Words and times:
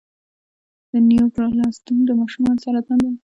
د 0.91 0.93
نیوروبلاسټوما 1.09 2.03
د 2.07 2.09
ماشومانو 2.19 2.61
سرطان 2.63 2.99
دی. 3.03 3.11